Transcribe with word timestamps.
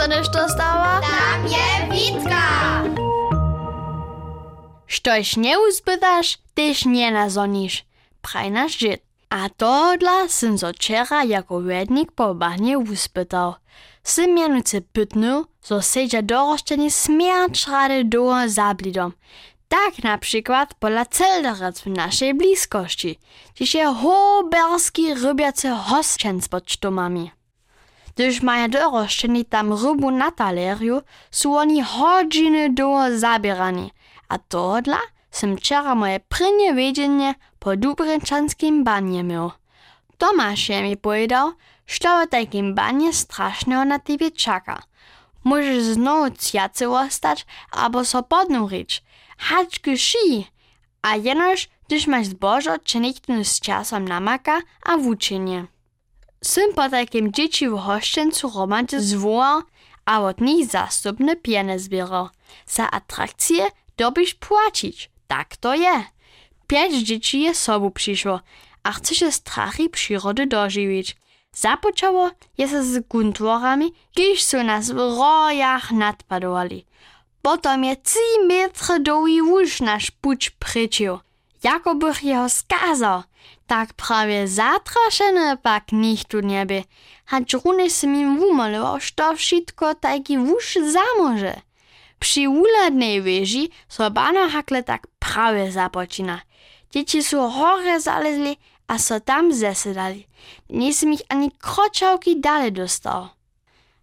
Dostaniesz 0.00 0.28
to 0.28 0.48
stała? 0.48 1.00
Tam 1.00 1.46
je 1.46 1.92
Witka! 1.92 2.44
Štož 4.86 5.36
neuzbytaš, 5.36 6.38
tyž 6.56 6.88
nie 6.88 7.12
nazoniš. 7.12 7.84
Praj 8.24 8.48
naš 8.50 8.78
žid. 8.80 9.00
A 9.28 9.48
tohodla 9.48 10.28
jsem 10.28 10.58
zo 10.58 10.72
včera 10.72 11.22
jako 11.22 11.60
vednik 11.60 12.12
po 12.12 12.34
bahnie 12.34 12.78
uspytał. 12.78 13.54
Sym 14.02 14.34
mianucy 14.34 14.80
pytnął, 14.80 15.44
zo 15.62 15.82
sedzia 15.82 16.22
doroszczeni 16.22 16.90
smierć 16.90 17.68
rady 17.68 18.04
doło 18.04 18.48
zablidom. 18.48 19.12
Tak 19.68 20.02
na 20.04 20.18
przykład 20.18 20.74
pola 20.74 21.04
Celderec 21.04 21.80
w 21.80 21.86
naszej 21.86 22.34
bliskości, 22.34 23.18
gdzieś 23.54 23.74
je 23.74 23.86
hoberski 23.94 25.14
rybiacy 25.14 25.68
hosćen 25.68 26.40
z 26.40 26.48
podsztomami. 26.48 27.39
Gdyż 28.20 28.42
mają 28.42 28.68
doroszczeni 28.68 29.44
tam 29.44 29.72
rybu 29.72 30.10
na 30.10 30.30
taleriu, 30.30 31.02
są 31.30 31.58
oni 31.58 31.84
godziny 31.98 32.70
doło 32.70 33.02
zabierani, 33.16 33.90
a 34.28 34.38
tohodla 34.38 34.98
sem 35.30 35.56
wczera 35.56 35.94
moje 35.94 36.20
prynje 36.20 36.74
wiedzienie 36.74 37.34
po 37.58 37.76
Dubrynčanskim 37.76 38.84
banie 38.84 39.22
miał. 39.24 39.50
Tomasz 40.18 40.68
je 40.68 40.82
mi 40.82 40.96
powiedział, 40.96 41.52
że 41.86 42.26
w 42.26 42.30
takim 42.30 42.74
banie 42.74 43.12
strasznego 43.12 43.84
na 43.84 43.98
tebie 43.98 44.30
czeka. 44.30 44.82
Możesz 45.44 45.82
znowu 45.82 46.30
cjacy 46.30 46.88
ostać, 46.88 47.46
albo 47.72 48.04
so 48.04 48.22
podnurić. 48.22 49.02
Hać 49.38 49.80
gši, 49.80 50.46
a 51.02 51.16
jenoż, 51.16 51.68
gdyż 51.86 52.06
masz 52.06 52.26
zbożo, 52.26 52.78
czy 52.84 53.00
nikt 53.00 53.26
z 53.42 53.60
czasem 53.60 54.08
namaka, 54.08 54.60
a 54.82 54.96
włóczenie. 54.96 55.60
Sym 55.60 55.79
po 56.74 56.88
takim 56.88 57.32
dzieci 57.32 57.68
w 57.68 57.78
hoszczęcu 57.78 58.50
romancie 58.50 59.00
zwołał, 59.00 59.62
a 60.04 60.20
od 60.20 60.40
nich 60.40 60.70
zastupne 60.70 61.36
piene 61.36 61.78
zbierał. 61.78 62.28
Za 62.66 62.90
atrakcje 62.90 63.66
dobisz 63.96 64.34
płacić. 64.34 65.10
Tak 65.26 65.56
to 65.56 65.74
je. 65.74 66.04
Pięć 66.66 67.06
dzieci 67.06 67.40
je 67.40 67.54
sobu 67.54 67.90
przyszło, 67.90 68.40
a 68.82 68.92
chce 68.92 69.14
się 69.14 69.32
strachy 69.32 69.88
przyrody 69.88 70.46
dożywić. 70.46 71.16
Započało 71.52 72.30
je 72.58 72.68
se 72.68 72.84
z 72.84 72.98
guntworami, 73.08 73.92
kiż 74.14 74.42
są 74.42 74.64
nas 74.64 74.90
w 74.90 74.98
rojach 74.98 75.92
nadpadowali. 75.92 76.86
Potom 77.42 77.84
je 77.84 77.96
trzy 77.96 78.46
metry 78.48 79.00
doły 79.00 79.42
łóż 79.42 79.80
nasz 79.80 80.10
puć 80.10 80.50
prycił. 80.50 81.18
Jako 81.62 81.94
bych 81.94 82.24
jeho 82.24 82.48
skazał, 82.48 83.22
tak 83.66 83.92
prawie 83.92 84.48
zatraszony 84.48 85.56
pak 85.56 85.92
nichtu 85.92 86.40
nie 86.40 86.66
by. 86.66 86.84
Hać 87.26 87.54
runy 87.54 87.90
se 87.90 88.06
mi 88.06 88.26
umalował, 88.26 89.00
što 89.00 89.36
wszystko 89.36 89.94
taki 89.94 90.38
łóż 90.38 90.78
zamoże. 90.92 91.60
Przy 92.18 92.48
uladnej 92.48 93.22
so 93.88 94.10
bano 94.10 94.48
hakle 94.48 94.82
tak 94.82 95.06
prawie 95.18 95.72
započina. 95.72 96.40
Dzieci 96.90 97.22
są 97.22 97.50
hore 97.50 98.00
zalezli, 98.00 98.56
a 98.90 98.98
so 98.98 99.20
tam 99.20 99.52
zesedali. 99.54 100.26
Nie 100.70 100.94
som 100.94 101.12
ich 101.12 101.22
ani 101.28 101.50
kročavky 101.50 102.40
dale 102.40 102.70
dostal. 102.70 103.30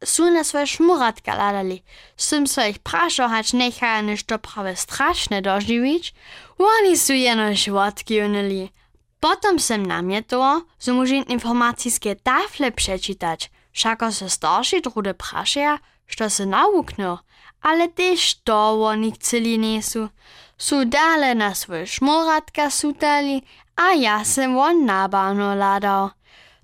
Sú 0.00 0.32
na 0.32 0.40
svoje 0.40 0.80
šmuratka 0.80 1.36
ladali. 1.36 1.84
Som 2.16 2.48
so 2.48 2.64
ich 2.64 2.80
prašal, 2.80 3.28
hač 3.28 3.52
nechaja 3.52 4.00
nešto 4.00 4.40
prawie 4.40 4.72
straszne 4.72 5.44
doživić. 5.44 6.16
Oni 6.56 6.96
sú 6.96 7.12
jenož 7.12 7.68
vodky 7.68 8.24
unili. 8.24 8.72
Potom 9.20 9.60
som 9.60 9.84
namietoval, 9.84 10.64
že 10.80 10.96
môžem 10.96 11.28
informacijské 11.28 12.16
tafle 12.16 12.72
prečítať. 12.72 13.52
Všako 13.76 14.08
sa 14.08 14.26
starší 14.32 14.80
drude 14.80 15.12
prašia, 15.12 15.84
što 16.08 16.30
se 16.30 16.44
nauknú. 16.48 17.20
Ale 17.60 17.92
tež 17.92 18.40
to 18.40 18.80
oni 18.80 19.12
chceli 19.20 19.60
nie 19.60 19.84
sú. 19.84 20.08
Sú 20.56 20.88
dále 20.88 21.36
na 21.36 21.52
svoje 21.52 21.84
sutali, 22.72 23.44
a 23.76 23.96
ja 23.96 24.24
sem 24.24 24.56
won 24.56 24.84
nabano 24.84 25.54
ladał. 25.54 26.10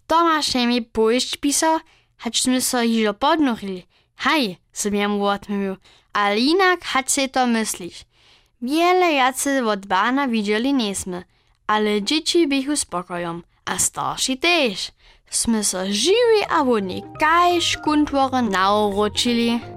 Tomasz 0.07 0.55
mi 0.55 0.83
pójść 0.83 1.37
pisał, 1.37 1.81
haćśmy 2.19 2.61
so 2.61 2.81
hižo 2.83 3.15
podnurili. 3.15 3.87
Haj, 4.17 4.57
sem 4.73 4.95
jemu 4.95 5.27
odmówił, 5.27 5.77
ale 6.13 6.39
inak 6.39 6.85
hać 6.85 7.15
to. 7.33 7.47
Wiele 8.63 9.13
jacy 9.13 9.67
od 9.67 9.87
bana 9.87 10.29
widzieli 10.29 10.73
niesmy, 10.75 11.25
ale 11.67 12.03
dzieci 12.03 12.49
bychu 12.49 12.77
spokojom, 12.77 13.43
a 13.65 13.79
starsi 13.79 14.39
też. 14.39 14.93
Sme 15.31 15.65
so 15.65 15.83
żywi 15.91 16.43
a 16.49 16.65
wodni 16.65 17.03
kaj 17.21 17.61
škuntwory 17.61 18.43
nauročili. 18.43 19.76